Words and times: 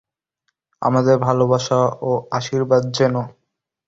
আমার 0.81 1.05
ভালবাসা 1.19 1.79
ও 2.01 2.11
আশীর্বাদ 2.31 2.83
জেনো। 2.95 3.23